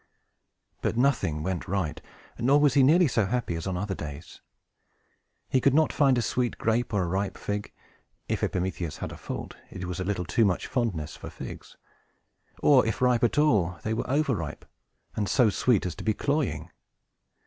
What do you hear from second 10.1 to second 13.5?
too much fondness for figs); or, if ripe at